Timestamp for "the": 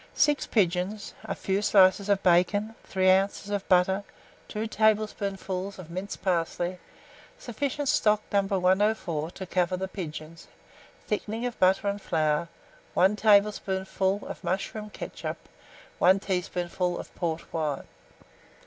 9.77-9.87